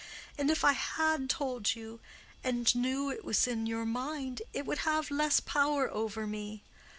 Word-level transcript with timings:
And 0.35 0.49
if 0.49 0.63
I 0.63 0.71
had 0.71 1.29
told 1.29 1.75
you, 1.75 1.99
and 2.43 2.73
knew 2.75 3.11
it 3.11 3.23
was 3.23 3.45
in 3.45 3.67
your 3.67 3.85
mind, 3.85 4.41
it 4.51 4.65
would 4.65 4.79
have 4.79 5.11
less 5.11 5.39
power 5.39 5.91
over 5.93 6.25
me. 6.25 6.63